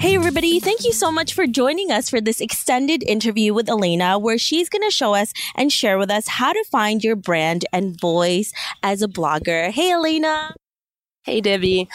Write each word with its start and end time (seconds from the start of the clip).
Hey, 0.00 0.14
everybody. 0.14 0.60
Thank 0.60 0.86
you 0.86 0.94
so 0.94 1.12
much 1.12 1.34
for 1.34 1.46
joining 1.46 1.90
us 1.90 2.08
for 2.08 2.22
this 2.22 2.40
extended 2.40 3.02
interview 3.02 3.52
with 3.52 3.68
Elena, 3.68 4.18
where 4.18 4.38
she's 4.38 4.70
going 4.70 4.80
to 4.80 4.90
show 4.90 5.14
us 5.14 5.34
and 5.54 5.70
share 5.70 5.98
with 5.98 6.10
us 6.10 6.26
how 6.26 6.54
to 6.54 6.64
find 6.70 7.04
your 7.04 7.16
brand 7.16 7.66
and 7.70 8.00
voice 8.00 8.50
as 8.82 9.02
a 9.02 9.08
blogger. 9.08 9.70
Hey, 9.70 9.92
Elena. 9.92 10.54
Hey, 11.22 11.42
Debbie. 11.42 11.86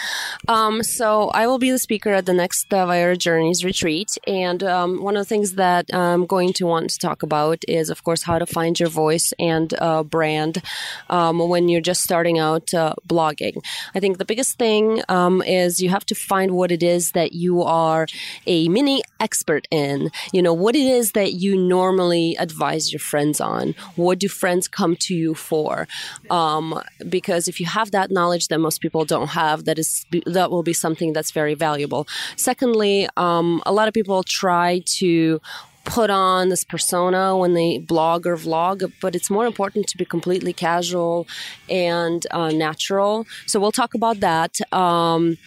Um, 0.48 0.84
so 0.84 1.30
I 1.30 1.48
will 1.48 1.58
be 1.58 1.72
the 1.72 1.80
speaker 1.80 2.12
at 2.12 2.28
the 2.28 2.34
next 2.34 2.72
uh, 2.72 3.16
Journeys 3.16 3.66
retreat. 3.66 4.20
And 4.28 4.62
um, 4.62 5.02
one 5.02 5.18
of 5.18 5.22
the 5.22 5.28
things 5.28 5.54
that 5.54 5.92
I'm 5.92 6.28
going 6.28 6.54
to 6.54 6.68
want 6.68 6.92
to 6.92 7.00
talk 7.00 7.24
about 7.24 7.64
is, 7.68 7.90
of 7.90 8.04
course, 8.04 8.22
how 8.22 8.38
to 8.38 8.46
find 8.46 8.80
your 8.80 8.88
voice 8.88 9.34
and 9.40 9.74
uh, 9.80 10.04
brand 10.04 10.62
um, 11.10 11.40
when 11.40 11.70
you're 11.70 11.82
just 11.82 12.04
starting 12.04 12.38
out 12.38 12.72
uh, 12.76 12.94
blogging. 13.10 13.66
I 13.96 14.00
think 14.00 14.20
the 14.20 14.26
biggest 14.26 14.60
thing 14.60 15.02
um, 15.10 15.42
is 15.42 15.82
you 15.82 15.90
have 15.90 16.06
to 16.06 16.14
find 16.14 16.52
what 16.52 16.72
it 16.72 16.84
is 16.84 17.14
that 17.14 17.34
you 17.34 17.64
are 17.64 18.06
a 18.46 18.68
mini 18.70 19.02
expert 19.20 19.68
in. 19.72 20.12
You 20.34 20.44
know, 20.44 20.54
what 20.54 20.76
it 20.76 20.86
is 20.86 21.14
that 21.14 21.34
you 21.34 21.58
normally 21.58 22.36
advise 22.38 22.94
your 22.94 23.00
friends 23.00 23.42
on. 23.42 23.74
What 23.96 24.20
do 24.20 24.30
friends 24.30 24.68
come 24.68 24.96
to 24.98 25.16
you 25.16 25.34
for? 25.34 25.88
Um, 26.30 26.80
because 27.10 27.48
if 27.48 27.60
you 27.60 27.66
have 27.66 27.90
that 27.90 28.12
knowledge 28.12 28.50
that 28.50 28.60
most 28.60 28.82
people 28.82 29.04
don't, 29.04 29.15
don't 29.16 29.34
have 29.44 29.58
that 29.68 29.78
is 29.84 30.06
that 30.38 30.48
will 30.52 30.68
be 30.72 30.78
something 30.86 31.14
that's 31.16 31.32
very 31.32 31.56
valuable. 31.68 32.02
Secondly, 32.50 33.08
um, 33.26 33.48
a 33.66 33.74
lot 33.78 33.86
of 33.90 33.94
people 34.00 34.24
try 34.24 34.70
to 35.00 35.40
put 35.86 36.10
on 36.10 36.50
this 36.50 36.64
persona 36.64 37.38
when 37.38 37.54
they 37.54 37.78
blog 37.78 38.26
or 38.26 38.36
vlog, 38.36 38.92
but 39.02 39.16
it's 39.16 39.30
more 39.30 39.46
important 39.46 39.88
to 39.88 39.98
be 39.98 40.06
completely 40.16 40.52
casual 40.52 41.28
and 41.70 42.26
uh, 42.32 42.50
natural. 42.50 43.26
So 43.46 43.60
we'll 43.60 43.72
talk 43.72 43.94
about 43.94 44.20
that. 44.20 44.52
Um, 44.74 45.38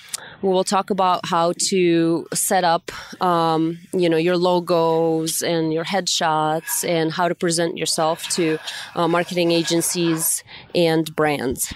we'll 0.41 0.65
talk 0.65 0.91
about 0.91 1.27
how 1.27 1.55
to 1.71 2.27
set 2.33 2.65
up, 2.65 2.91
um, 3.21 3.79
you 3.93 4.09
know, 4.09 4.17
your 4.17 4.37
logos 4.37 5.43
and 5.43 5.73
your 5.73 5.85
headshots 5.85 6.89
and 6.89 7.13
how 7.13 7.27
to 7.29 7.35
present 7.35 7.77
yourself 7.77 8.29
to 8.31 8.59
uh, 8.95 9.09
marketing 9.09 9.51
agencies 9.51 10.45
and 10.75 11.05
brands. 11.17 11.75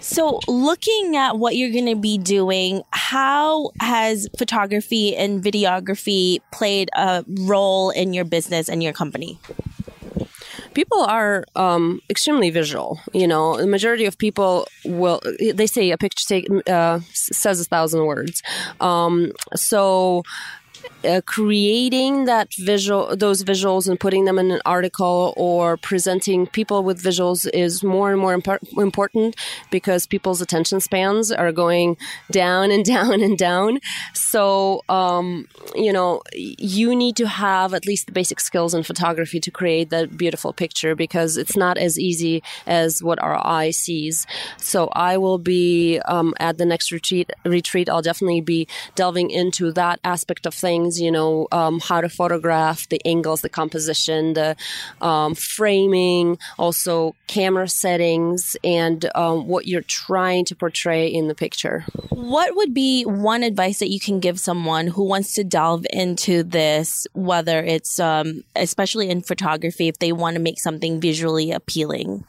So, 0.00 0.40
looking 0.48 1.16
at 1.16 1.38
what 1.38 1.56
you're 1.56 1.70
going 1.70 1.86
to 1.86 1.96
be 1.96 2.18
doing, 2.18 2.82
how 2.90 3.70
has 3.80 4.28
photography 4.36 5.16
and 5.16 5.42
videography 5.42 6.40
played 6.52 6.90
a 6.94 7.24
role 7.28 7.90
in 7.90 8.12
your 8.12 8.24
business 8.24 8.68
and 8.68 8.82
your 8.82 8.92
company? 8.92 9.38
people 10.74 11.02
are 11.02 11.44
um, 11.56 12.00
extremely 12.10 12.50
visual. 12.50 12.98
You 13.12 13.26
know, 13.26 13.56
the 13.56 13.66
majority 13.66 14.06
of 14.06 14.18
people 14.18 14.66
will. 14.84 15.20
They 15.38 15.66
say 15.66 15.90
a 15.90 15.98
picture 15.98 16.26
take, 16.26 16.48
uh, 16.68 17.00
says 17.12 17.60
a 17.60 17.64
thousand 17.64 18.06
words. 18.06 18.42
Um, 18.80 19.32
so 19.54 20.22
uh, 21.04 21.20
creating 21.26 22.24
that 22.26 22.52
visual 22.54 23.16
those 23.16 23.42
visuals 23.42 23.88
and 23.88 23.98
putting 23.98 24.24
them 24.24 24.38
in 24.38 24.50
an 24.50 24.60
article 24.64 25.34
or 25.36 25.76
presenting 25.76 26.46
people 26.46 26.82
with 26.82 27.02
visuals 27.02 27.48
is 27.52 27.82
more 27.82 28.12
and 28.12 28.20
more 28.20 28.36
impor- 28.36 28.60
important 28.78 29.36
because 29.70 30.06
people's 30.06 30.40
attention 30.40 30.80
spans 30.80 31.32
are 31.32 31.52
going 31.52 31.96
down 32.30 32.70
and 32.70 32.84
down 32.96 33.20
and 33.22 33.36
down. 33.38 33.80
So 34.14 34.82
um, 34.88 35.48
you 35.74 35.92
know 35.92 36.22
you 36.34 36.94
need 36.94 37.16
to 37.16 37.26
have 37.26 37.74
at 37.74 37.86
least 37.86 38.06
the 38.06 38.12
basic 38.12 38.40
skills 38.40 38.74
in 38.74 38.82
photography 38.82 39.40
to 39.40 39.50
create 39.50 39.90
that 39.90 40.16
beautiful 40.16 40.52
picture 40.52 40.94
because 40.94 41.36
it's 41.36 41.56
not 41.56 41.78
as 41.78 41.98
easy 41.98 42.42
as 42.66 43.02
what 43.02 43.18
our 43.22 43.44
eye 43.46 43.70
sees. 43.70 44.26
So 44.56 44.88
i 44.92 45.16
will 45.16 45.38
be 45.38 45.98
um, 46.06 46.34
at 46.38 46.58
the 46.58 46.64
next 46.64 46.92
retreat 46.92 47.30
retreat 47.44 47.88
i'll 47.88 48.02
definitely 48.02 48.40
be 48.40 48.66
delving 48.94 49.30
into 49.30 49.72
that 49.72 50.00
aspect 50.04 50.46
of 50.46 50.54
things 50.54 50.71
things, 50.72 50.98
you 50.98 51.10
know, 51.10 51.46
um, 51.52 51.80
how 51.80 52.00
to 52.00 52.08
photograph, 52.08 52.88
the 52.88 53.00
angles, 53.04 53.42
the 53.42 53.48
composition, 53.48 54.32
the 54.32 54.56
um, 55.02 55.34
framing, 55.34 56.38
also 56.58 57.14
camera 57.26 57.68
settings, 57.68 58.56
and 58.64 59.04
um, 59.14 59.46
what 59.46 59.66
you're 59.66 59.82
trying 59.82 60.46
to 60.46 60.54
portray 60.56 61.06
in 61.08 61.28
the 61.28 61.34
picture. 61.34 61.84
What 62.08 62.56
would 62.56 62.72
be 62.72 63.04
one 63.04 63.42
advice 63.42 63.80
that 63.80 63.90
you 63.90 64.00
can 64.00 64.18
give 64.18 64.40
someone 64.40 64.86
who 64.86 65.04
wants 65.04 65.34
to 65.34 65.44
delve 65.44 65.84
into 65.92 66.42
this, 66.42 67.06
whether 67.12 67.62
it's 67.62 68.00
um, 68.00 68.44
especially 68.56 69.10
in 69.10 69.20
photography, 69.20 69.88
if 69.88 69.98
they 69.98 70.12
want 70.12 70.36
to 70.36 70.40
make 70.40 70.58
something 70.58 71.00
visually 71.00 71.52
appealing? 71.52 72.24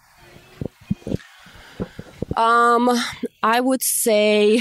Um, 2.36 2.90
I 3.44 3.62
would 3.62 3.84
say 3.84 4.60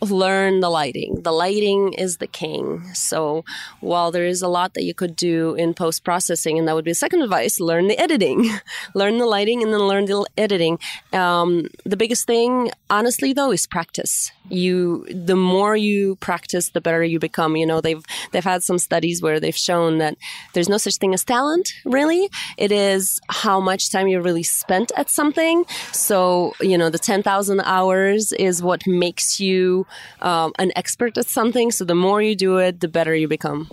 learn 0.00 0.60
the 0.60 0.70
lighting. 0.70 1.22
The 1.22 1.32
lighting 1.32 1.92
is 1.94 2.18
the 2.18 2.26
king. 2.26 2.92
So 2.94 3.44
while 3.80 4.10
there 4.10 4.26
is 4.26 4.42
a 4.42 4.48
lot 4.48 4.74
that 4.74 4.84
you 4.84 4.94
could 4.94 5.16
do 5.16 5.54
in 5.54 5.74
post 5.74 6.04
processing, 6.04 6.58
and 6.58 6.68
that 6.68 6.74
would 6.74 6.84
be 6.84 6.94
second 6.94 7.22
advice, 7.22 7.60
learn 7.60 7.88
the 7.88 7.98
editing, 7.98 8.50
learn 8.94 9.18
the 9.18 9.26
lighting, 9.26 9.62
and 9.62 9.72
then 9.72 9.80
learn 9.80 10.06
the 10.06 10.26
editing. 10.36 10.78
Um, 11.12 11.68
the 11.84 11.96
biggest 11.96 12.26
thing, 12.26 12.70
honestly, 12.90 13.32
though, 13.32 13.52
is 13.52 13.66
practice. 13.66 14.30
You, 14.48 15.06
the 15.10 15.36
more 15.36 15.76
you 15.76 16.16
practice, 16.16 16.70
the 16.70 16.80
better 16.80 17.02
you 17.02 17.18
become. 17.18 17.56
You 17.56 17.66
know, 17.66 17.80
they've 17.80 18.04
they've 18.32 18.44
had 18.44 18.62
some 18.62 18.78
studies 18.78 19.20
where 19.20 19.40
they've 19.40 19.56
shown 19.56 19.98
that 19.98 20.16
there's 20.52 20.68
no 20.68 20.78
such 20.78 20.96
thing 20.96 21.14
as 21.14 21.24
talent. 21.24 21.72
Really, 21.84 22.28
it 22.56 22.72
is 22.72 23.20
how 23.28 23.60
much 23.60 23.90
time 23.90 24.08
you 24.08 24.20
really 24.20 24.42
spent 24.42 24.92
at 24.96 25.10
something. 25.10 25.64
So 25.92 26.54
you 26.60 26.78
know, 26.78 26.90
the 26.90 26.98
ten 26.98 27.22
thousand 27.22 27.60
hours 27.60 28.32
is 28.32 28.62
what 28.62 28.86
makes 28.86 29.40
you 29.40 29.86
um, 30.20 30.52
an 30.58 30.72
expert 30.76 31.18
at 31.18 31.26
something. 31.26 31.70
So 31.70 31.84
the 31.84 31.94
more 31.94 32.22
you 32.22 32.36
do 32.36 32.58
it, 32.58 32.80
the 32.80 32.88
better 32.88 33.14
you 33.14 33.28
become. 33.28 33.70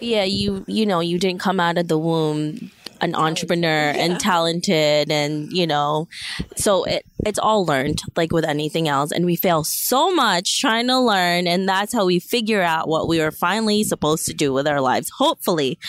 Yeah, 0.00 0.24
you 0.24 0.64
you 0.66 0.86
know 0.86 1.00
you 1.00 1.18
didn't 1.18 1.40
come 1.40 1.60
out 1.60 1.78
of 1.78 1.88
the 1.88 1.98
womb 1.98 2.70
an 3.00 3.14
entrepreneur 3.14 3.92
yeah. 3.92 4.04
and 4.04 4.20
talented 4.20 5.10
and 5.10 5.52
you 5.52 5.66
know 5.66 6.08
so 6.56 6.84
it 6.84 7.04
it's 7.26 7.38
all 7.38 7.66
learned 7.66 8.02
like 8.16 8.32
with 8.32 8.44
anything 8.44 8.88
else 8.88 9.10
and 9.12 9.26
we 9.26 9.36
fail 9.36 9.64
so 9.64 10.14
much 10.14 10.60
trying 10.60 10.86
to 10.86 10.98
learn 10.98 11.46
and 11.46 11.68
that's 11.68 11.92
how 11.92 12.06
we 12.06 12.18
figure 12.18 12.62
out 12.62 12.88
what 12.88 13.08
we 13.08 13.20
are 13.20 13.30
finally 13.32 13.82
supposed 13.82 14.26
to 14.26 14.32
do 14.32 14.52
with 14.52 14.66
our 14.66 14.80
lives 14.80 15.10
hopefully. 15.10 15.78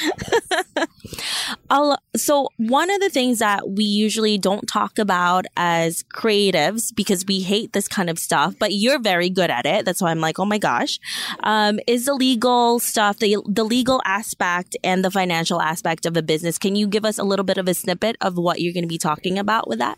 So 2.16 2.50
one 2.58 2.90
of 2.90 3.00
the 3.00 3.10
things 3.10 3.40
that 3.40 3.70
we 3.70 3.84
usually 3.84 4.38
don't 4.38 4.68
talk 4.68 4.98
about 4.98 5.46
as 5.56 6.04
creatives 6.04 6.94
because 6.94 7.26
we 7.26 7.42
hate 7.42 7.74
this 7.74 7.88
kind 7.88 8.10
of 8.10 8.18
stuff 8.18 8.56
but 8.60 8.74
you're 8.74 9.00
very 9.00 9.30
good 9.30 9.50
at 9.50 9.66
it 9.66 9.86
that's 9.86 10.02
why 10.02 10.10
i'm 10.12 10.20
like 10.20 10.40
oh 10.40 10.46
my 10.46 10.58
gosh 10.58 11.00
um, 11.42 11.80
is 11.86 12.06
the 12.06 12.14
legal 12.14 12.80
stuff 12.80 13.20
the, 13.20 13.38
the 13.48 13.64
legal 13.64 14.02
aspect 14.06 14.76
and 14.84 15.06
the 15.06 15.12
financial 15.12 15.62
aspect 15.62 16.06
of 16.06 16.18
a 16.18 16.22
business. 16.22 16.58
Can 16.58 16.76
you 16.76 16.88
give 16.88 17.06
us 17.06 17.18
a 17.18 17.24
little 17.24 17.46
bit 17.46 17.58
of 17.58 17.68
a 17.68 17.74
snippet 17.74 18.16
of 18.22 18.38
what 18.38 18.62
you're 18.62 18.74
going 18.74 18.84
to 18.84 18.88
be 18.88 18.98
talking 18.98 19.38
about 19.38 19.68
with 19.68 19.80
that 19.80 19.98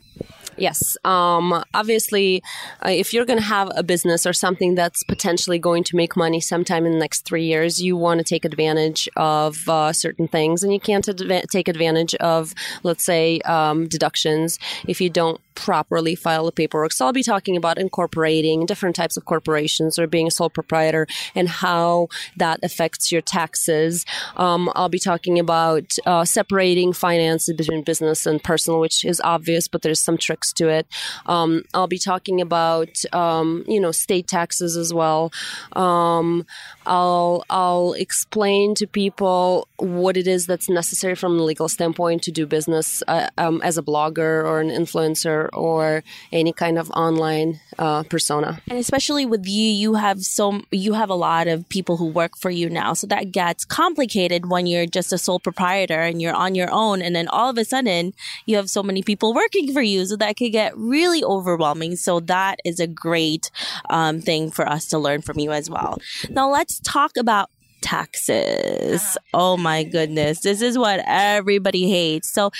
Yes. 0.58 0.98
Um, 1.06 1.64
obviously, 1.74 2.44
uh, 2.86 2.90
if 2.90 3.14
you're 3.14 3.26
going 3.26 3.40
to 3.40 3.46
have 3.46 3.72
a 3.76 3.84
business 3.84 4.26
or 4.26 4.34
something 4.34 4.76
that's 4.76 5.04
potentially 5.04 5.60
going 5.60 5.84
to 5.86 5.96
make 5.96 6.18
money 6.18 6.42
sometime 6.42 6.86
in 6.86 6.92
the 6.92 7.00
next 7.00 7.26
three 7.26 7.46
years, 7.46 7.82
you 7.82 7.96
want 7.96 8.20
to 8.20 8.24
take 8.24 8.46
advantage 8.46 9.08
of 9.16 9.68
uh, 9.70 9.94
certain 9.94 10.28
things, 10.28 10.64
and 10.64 10.74
you 10.74 10.80
can't 10.80 11.06
adva- 11.06 11.48
take 11.50 11.68
advantage 11.68 12.16
of, 12.16 12.54
let's 12.84 13.04
say, 13.04 13.40
um, 13.42 13.88
deductions 13.88 14.60
if 14.88 15.00
you 15.00 15.10
don't 15.10 15.40
properly 15.60 16.16
file 16.16 16.46
the 16.46 16.54
paperwork. 16.54 16.94
So 16.94 17.06
I'll 17.06 17.12
be 17.12 17.22
talking 17.22 17.58
about 17.58 17.78
incorporating 17.78 18.66
different 18.66 18.96
types 18.96 19.18
of 19.18 19.26
corporations 19.26 20.00
or 20.00 20.08
being 20.08 20.28
a 20.28 20.32
sole 20.32 20.50
proprietor 20.50 21.06
and 21.36 21.50
how 21.50 22.08
that 22.38 22.60
affects 22.64 23.12
your 23.12 23.22
taxes. 23.22 24.06
Um, 24.38 24.72
I'll 24.74 24.88
be 24.88 25.00
talking 25.00 25.38
about 25.38 25.98
uh, 26.06 26.24
separating 26.24 26.94
finances 26.94 27.54
between 27.54 27.84
business 27.84 28.26
and 28.26 28.42
personal, 28.42 28.80
which 28.80 29.04
is 29.04 29.20
obvious, 29.20 29.68
but 29.68 29.82
there's 29.82 30.00
some 30.02 30.18
tricks 30.18 30.54
to 30.54 30.70
it. 30.70 30.88
Um, 31.26 31.66
I'll 31.74 31.88
be 31.88 32.00
talking 32.00 32.40
about 32.40 33.04
um, 33.14 33.66
you 33.68 33.82
know 33.82 33.92
state 33.92 34.28
taxes 34.28 34.78
as 34.78 34.94
well. 34.94 35.32
Um, 35.74 36.46
I'll 36.86 37.44
I'll 37.50 37.94
explain 37.94 38.76
to 38.76 38.88
people 38.88 39.68
what 39.78 40.16
it 40.16 40.28
is 40.28 40.46
that's 40.46 40.70
necessary 40.70 41.16
from 41.16 41.38
a 41.38 41.44
legal 41.44 41.68
standpoint 41.68 42.24
to 42.24 42.32
do 42.32 42.46
business 42.46 43.04
uh, 43.08 43.28
um, 43.38 43.62
as 43.62 43.78
a 43.78 43.84
blogger 43.84 44.44
or 44.44 44.60
an 44.60 44.70
influencer 44.70 45.49
or 45.54 46.04
any 46.32 46.54
kind 46.54 46.78
of 46.78 46.90
online 46.92 47.60
uh, 47.78 48.04
persona. 48.04 48.62
And 48.70 48.80
especially 48.80 49.26
with 49.26 49.46
you, 49.46 49.70
you 49.70 49.96
have 49.96 50.22
so 50.22 50.62
you 50.72 50.94
have 50.94 51.10
a 51.10 51.16
lot 51.16 51.48
of 51.48 51.68
people 51.70 51.98
who 51.98 52.08
work 52.08 52.38
for 52.38 52.50
you 52.50 52.70
now, 52.70 52.94
so 52.94 53.08
that 53.08 53.32
gets 53.32 53.66
complicated 53.66 54.50
when 54.50 54.68
you're 54.68 54.86
just 54.86 55.14
a 55.14 55.18
sole 55.18 55.40
proprietor 55.40 56.02
and 56.02 56.22
you're 56.22 56.34
on 56.34 56.56
your 56.56 56.70
own, 56.72 57.02
and 57.02 57.16
then 57.16 57.28
all 57.28 57.50
of 57.50 57.58
a 57.58 57.66
sudden 57.66 58.14
you 58.46 58.56
have 58.56 58.70
so 58.70 58.84
many 58.84 59.02
people 59.02 59.34
working 59.34 59.74
for 59.74 59.82
you, 59.82 60.06
so 60.06 60.16
that 60.16 60.38
could 60.38 60.52
get 60.52 60.76
really 60.78 61.24
overwhelming. 61.24 61.96
So 61.96 62.20
that 62.22 62.60
is 62.66 62.80
a 62.80 62.88
great 62.88 63.52
um, 63.90 64.22
thing 64.22 64.52
for 64.52 64.68
us 64.68 64.88
to 64.88 65.00
learn 65.00 65.22
from 65.22 65.40
you 65.40 65.52
as 65.52 65.70
well. 65.70 66.00
Now 66.30 66.50
let's 66.50 66.80
talk 66.80 67.18
about 67.18 67.50
taxes. 67.82 69.18
Oh 69.34 69.56
my 69.56 69.84
goodness. 69.84 70.42
This 70.42 70.62
is 70.62 70.78
what 70.78 71.02
everybody 71.08 71.90
hates. 71.90 72.30
So 72.30 72.52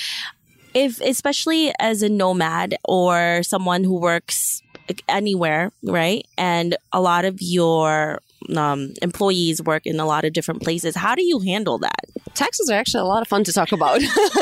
if 0.74 1.02
especially 1.02 1.74
as 1.80 2.02
a 2.02 2.10
nomad 2.10 2.76
or 2.84 3.42
someone 3.44 3.84
who 3.84 4.00
works 4.00 4.62
anywhere, 5.08 5.72
right? 5.84 6.26
And 6.38 6.76
a 6.92 7.02
lot 7.02 7.26
of 7.26 7.42
your 7.42 8.20
um, 8.56 8.94
employees 9.02 9.62
work 9.62 9.86
in 9.86 10.00
a 10.00 10.06
lot 10.06 10.26
of 10.26 10.34
different 10.34 10.62
places. 10.62 10.96
How 10.96 11.16
do 11.16 11.24
you 11.24 11.40
handle 11.40 11.78
that? 11.80 12.06
Taxes 12.34 12.70
are 12.70 12.80
actually 12.80 13.02
a 13.02 13.06
lot 13.06 13.22
of 13.22 13.28
fun 13.28 13.44
to 13.44 13.54
talk 13.54 13.72
about. 13.72 14.02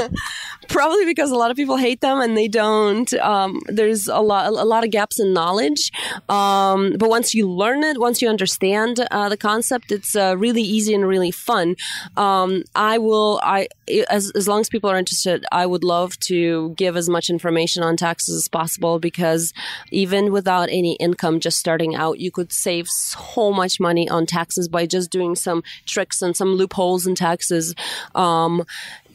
Probably 0.67 1.05
because 1.05 1.31
a 1.31 1.35
lot 1.35 1.49
of 1.51 1.57
people 1.57 1.77
hate 1.77 2.01
them 2.01 2.19
and 2.19 2.35
they 2.35 2.47
don't. 2.47 3.11
Um, 3.15 3.61
there's 3.67 4.07
a 4.07 4.19
lot, 4.19 4.47
a 4.47 4.65
lot 4.65 4.83
of 4.83 4.91
gaps 4.91 5.19
in 5.19 5.33
knowledge. 5.33 5.91
Um, 6.29 6.95
but 6.97 7.09
once 7.09 7.33
you 7.33 7.49
learn 7.49 7.83
it, 7.83 7.99
once 7.99 8.21
you 8.21 8.29
understand 8.29 8.99
uh, 9.11 9.29
the 9.29 9.37
concept, 9.37 9.91
it's 9.91 10.15
uh, 10.15 10.35
really 10.37 10.61
easy 10.61 10.93
and 10.93 11.07
really 11.07 11.31
fun. 11.31 11.75
Um, 12.15 12.63
I 12.75 12.97
will, 12.97 13.39
I 13.43 13.67
as 14.09 14.31
as 14.31 14.47
long 14.47 14.61
as 14.61 14.69
people 14.69 14.89
are 14.89 14.97
interested, 14.97 15.45
I 15.51 15.65
would 15.65 15.83
love 15.83 16.19
to 16.21 16.73
give 16.75 16.97
as 16.97 17.09
much 17.09 17.29
information 17.29 17.83
on 17.83 17.97
taxes 17.97 18.35
as 18.35 18.47
possible 18.47 18.99
because 18.99 19.53
even 19.91 20.31
without 20.31 20.69
any 20.69 20.95
income, 20.95 21.39
just 21.39 21.57
starting 21.57 21.95
out, 21.95 22.19
you 22.19 22.31
could 22.31 22.51
save 22.51 22.87
so 22.87 23.51
much 23.51 23.79
money 23.79 24.09
on 24.09 24.25
taxes 24.25 24.67
by 24.67 24.85
just 24.85 25.11
doing 25.11 25.35
some 25.35 25.63
tricks 25.85 26.21
and 26.21 26.35
some 26.35 26.55
loopholes 26.55 27.07
in 27.07 27.15
taxes. 27.15 27.73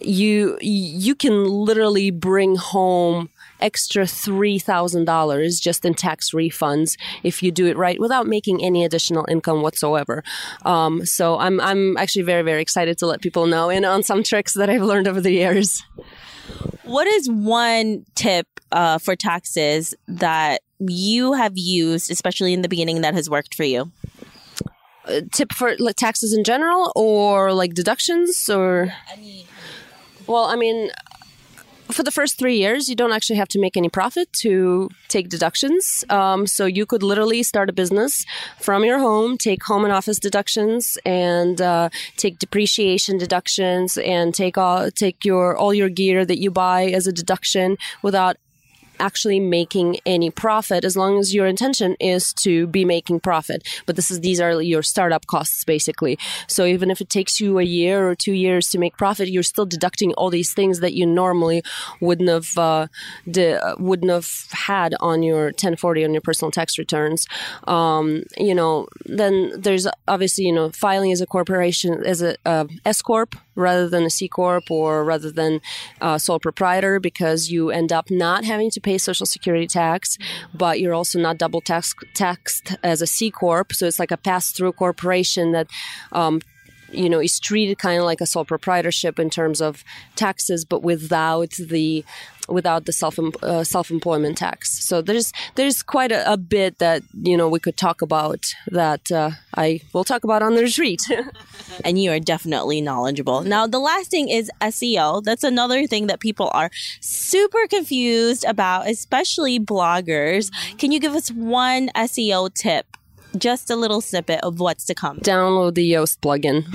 You 0.05 0.59
you 0.61 1.15
can 1.15 1.45
literally 1.45 2.11
bring 2.11 2.57
home 2.57 3.31
extra 3.63 4.05
$3,000 4.05 5.63
just 5.63 5.85
in 5.85 5.95
tax 5.95 6.33
refunds 6.33 6.99
if 7.23 7.43
you 7.43 7.51
do 7.51 7.67
it 7.67 7.77
right 7.77 7.99
without 8.01 8.27
making 8.27 8.63
any 8.63 8.85
additional 8.85 9.25
income 9.29 9.63
whatsoever. 9.63 10.23
Um, 10.65 11.07
so 11.07 11.39
I'm, 11.39 11.61
I'm 11.61 11.97
actually 11.97 12.23
very, 12.23 12.43
very 12.43 12.61
excited 12.61 12.99
to 12.99 13.07
let 13.07 13.23
people 13.23 13.47
know 13.47 13.71
and 13.71 13.87
on 13.87 14.03
some 14.03 14.23
tricks 14.23 14.55
that 14.55 14.69
I've 14.69 14.83
learned 14.83 15.09
over 15.09 15.21
the 15.21 15.31
years. 15.31 15.83
What 16.83 17.07
is 17.07 17.31
one 17.31 18.05
tip 18.17 18.49
uh, 18.73 18.99
for 18.99 19.15
taxes 19.15 19.95
that 20.09 20.63
you 20.81 21.35
have 21.35 21.53
used, 21.55 22.11
especially 22.11 22.53
in 22.53 22.63
the 22.63 22.69
beginning, 22.69 23.03
that 23.03 23.15
has 23.15 23.31
worked 23.31 23.55
for 23.55 23.65
you? 23.65 23.93
tip 25.33 25.53
for 25.53 25.75
like, 25.79 25.97
taxes 25.97 26.33
in 26.33 26.45
general 26.45 26.93
or 26.95 27.53
like 27.53 27.75
deductions 27.75 28.49
or 28.49 28.93
well 30.27 30.45
i 30.45 30.57
mean 30.57 30.91
for 31.93 32.03
the 32.03 32.11
first 32.11 32.39
three 32.39 32.57
years 32.57 32.89
you 32.89 32.97
don't 32.97 33.13
actually 33.13 33.37
have 33.37 33.49
to 33.49 33.59
make 33.61 33.77
any 33.77 33.89
profit 33.89 34.33
to 34.33 34.89
take 35.09 35.29
deductions. 35.29 36.05
Um, 36.09 36.47
so 36.47 36.65
you 36.65 36.87
could 36.87 37.03
literally 37.03 37.43
start 37.43 37.69
a 37.69 37.73
business 37.73 38.25
from 38.59 38.85
your 38.85 38.99
home 38.99 39.37
take 39.37 39.63
home 39.65 39.85
and 39.85 39.93
office 39.93 40.19
deductions 40.19 40.99
and 41.05 41.61
uh, 41.61 41.91
take 42.17 42.39
depreciation 42.39 43.19
deductions 43.19 43.99
and 43.99 44.35
take 44.35 44.57
all 44.57 44.91
take 44.91 45.25
your 45.25 45.57
all 45.57 45.75
your 45.75 45.89
gear 45.89 46.25
that 46.25 46.39
you 46.39 46.51
buy 46.51 46.87
as 46.87 47.07
a 47.07 47.13
deduction 47.13 47.77
without 48.03 48.37
actually 49.03 49.41
making 49.41 49.99
any 50.07 50.31
profit 50.31 50.85
as 50.85 50.97
long 50.97 51.19
as 51.19 51.35
your 51.35 51.47
intention 51.47 51.97
is 52.01 52.33
to 52.33 52.67
be 52.69 52.85
making 52.85 53.21
profit. 53.21 53.67
But 53.87 53.97
this 53.97 54.11
is 54.11 54.21
these 54.21 54.41
are 54.41 54.63
your 54.63 54.83
startup 54.83 55.27
costs 55.27 55.65
basically. 55.65 56.19
So 56.47 56.65
even 56.65 56.91
if 56.91 57.01
it 57.01 57.11
takes 57.11 57.41
you 57.41 57.59
a 57.59 57.65
year 57.65 58.09
or 58.09 58.15
two 58.15 58.33
years 58.33 58.69
to 58.71 58.79
make 58.79 58.97
profit, 58.97 59.29
you're 59.29 59.43
still 59.43 59.67
deducting 59.67 60.15
all 60.15 60.31
these 60.31 60.55
things 60.55 60.81
that 60.81 60.95
you 60.95 61.05
normally 61.07 61.63
wouldn't 62.01 62.29
have 62.29 62.57
uh, 62.57 62.87
de- 63.31 63.61
wouldn't 63.79 64.11
have 64.11 64.31
had 64.53 64.95
on 65.01 65.23
your 65.23 65.45
1040 65.47 66.05
on 66.05 66.13
your 66.15 66.21
personal 66.21 66.51
tax 66.51 66.79
returns. 66.79 67.27
Um, 67.67 68.23
you 68.39 68.55
know, 68.55 68.87
then 69.05 69.53
there's 69.57 69.87
obviously 70.07 70.45
you 70.45 70.53
know 70.53 70.71
filing 70.71 71.13
as 71.13 71.21
a 71.21 71.27
corporation 71.27 72.05
as 72.05 72.23
a 72.23 72.37
uh, 72.47 72.67
S 72.85 73.03
corp 73.03 73.35
rather 73.55 73.89
than 73.89 74.05
a 74.05 74.11
C 74.11 74.29
corp 74.29 74.71
or 74.71 75.05
rather 75.05 75.31
than 75.31 75.61
a 76.01 76.19
sole 76.19 76.39
proprietor 76.39 77.01
because 77.01 77.51
you 77.51 77.71
end 77.71 77.93
up 77.93 78.11
not 78.11 78.45
having 78.45 78.71
to 78.71 78.81
pay 78.81 78.99
social 78.99 79.27
security 79.27 79.67
tax, 79.67 80.19
but 80.55 80.81
you're 80.81 80.95
also 80.95 81.19
not 81.19 81.39
double 81.39 81.61
tax, 81.61 81.95
taxed 82.15 82.77
as 82.83 83.03
a 83.03 83.07
C 83.07 83.31
corp. 83.31 83.73
So 83.73 83.87
it's 83.87 83.99
like 83.99 84.11
a 84.11 84.17
pass 84.17 84.53
through 84.53 84.73
corporation 84.73 85.53
that 85.53 85.69
um, 86.13 86.41
you 86.93 87.09
know 87.09 87.21
is 87.21 87.39
treated 87.41 87.79
kind 87.79 87.99
of 87.99 88.05
like 88.05 88.21
a 88.21 88.27
sole 88.27 88.45
proprietorship 88.45 89.19
in 89.19 89.31
terms 89.31 89.61
of 89.61 89.85
taxes 90.17 90.65
but 90.65 90.83
without 90.83 91.51
the 91.59 92.05
without 92.49 92.87
the 92.87 92.93
self 92.93 93.19
uh, 93.19 93.65
self 93.65 93.91
employment 93.91 94.39
tax. 94.39 94.85
So 94.85 95.03
there's 95.03 95.33
there's 95.55 95.83
quite 95.83 96.13
a, 96.13 96.33
a, 96.33 96.37
bit 96.37 96.79
that 96.79 97.03
you 97.23 97.37
know 97.37 97.49
we 97.49 97.61
could 97.61 97.77
talk 97.77 98.03
about 98.03 98.55
that 98.69 99.11
uh, 99.11 99.31
I 99.55 99.81
will 99.93 100.05
talk 100.05 100.25
about 100.25 100.43
on 100.43 100.55
the 100.55 100.63
retreat. 100.63 101.01
and 101.85 102.03
you 102.03 102.11
are 102.11 102.21
definitely 102.21 102.81
knowledgeable. 102.81 103.43
Now 103.43 103.67
the 103.67 103.79
last 103.79 104.11
thing 104.11 104.29
is 104.29 104.51
SEO. 104.61 105.23
That's 105.23 105.45
another 105.45 105.87
thing 105.87 106.07
that 106.09 106.21
people 106.21 106.51
are 106.53 106.71
super 107.01 107.67
confused 107.69 108.45
about, 108.45 108.89
especially 108.89 109.59
bloggers. 109.59 110.51
Can 110.79 110.93
you 110.93 111.01
give 111.01 111.15
us 111.15 111.31
one 111.31 111.89
SEO 111.95 112.53
tip? 112.55 112.87
Just 113.37 113.71
a 113.71 113.77
little 113.77 114.01
snippet 114.01 114.41
of 114.43 114.61
what's 114.61 114.85
to 114.87 114.95
come. 114.95 115.19
Download 115.21 115.75
the 115.75 115.91
Yoast 115.91 116.19
plugin. 116.21 116.67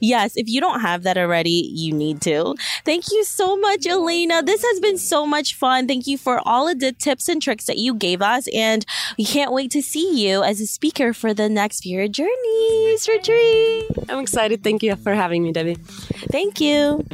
yes, 0.00 0.36
if 0.36 0.48
you 0.48 0.60
don't 0.60 0.80
have 0.80 1.02
that 1.02 1.18
already, 1.18 1.70
you 1.72 1.92
need 1.92 2.20
to. 2.22 2.54
Thank 2.84 3.10
you 3.10 3.24
so 3.24 3.56
much, 3.56 3.86
Elena. 3.86 4.42
This 4.42 4.62
has 4.62 4.80
been 4.80 4.98
so 4.98 5.26
much 5.26 5.54
fun. 5.54 5.86
Thank 5.86 6.06
you 6.06 6.18
for 6.18 6.40
all 6.44 6.68
of 6.68 6.80
the 6.80 6.92
tips 6.92 7.28
and 7.28 7.40
tricks 7.40 7.66
that 7.66 7.78
you 7.78 7.94
gave 7.94 8.22
us. 8.22 8.48
And 8.54 8.84
we 9.16 9.24
can't 9.24 9.52
wait 9.52 9.70
to 9.72 9.82
see 9.82 10.26
you 10.26 10.42
as 10.42 10.60
a 10.60 10.66
speaker 10.66 11.12
for 11.12 11.34
the 11.34 11.48
next 11.48 11.78
Spirit 11.78 12.12
Journeys 12.12 13.08
retreat. 13.08 13.86
I'm 14.08 14.20
excited. 14.20 14.62
Thank 14.62 14.82
you 14.82 14.96
for 14.96 15.14
having 15.14 15.42
me, 15.42 15.52
Debbie. 15.52 15.76
Thank 16.30 16.60
you. 16.60 17.04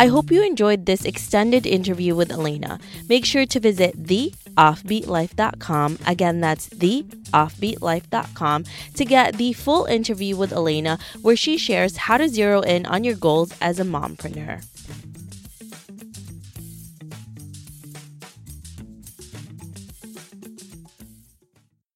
I 0.00 0.06
hope 0.06 0.30
you 0.30 0.42
enjoyed 0.42 0.86
this 0.86 1.04
extended 1.04 1.66
interview 1.66 2.14
with 2.14 2.32
Elena. 2.32 2.80
Make 3.06 3.26
sure 3.26 3.44
to 3.44 3.60
visit 3.60 4.02
theoffbeatlife.com. 4.02 5.98
Again, 6.06 6.40
that's 6.40 6.70
theoffbeatlife.com 6.70 8.64
to 8.94 9.04
get 9.04 9.36
the 9.36 9.52
full 9.52 9.84
interview 9.84 10.38
with 10.38 10.54
Elena, 10.54 10.98
where 11.20 11.36
she 11.36 11.58
shares 11.58 11.98
how 11.98 12.16
to 12.16 12.30
zero 12.30 12.62
in 12.62 12.86
on 12.86 13.04
your 13.04 13.14
goals 13.14 13.52
as 13.60 13.78
a 13.78 13.84
mompreneur. 13.84 14.64